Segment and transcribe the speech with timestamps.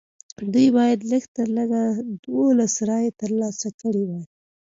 [0.53, 1.83] دوی باید لږ تر لږه
[2.25, 4.23] دولس رایې ترلاسه کړې وای.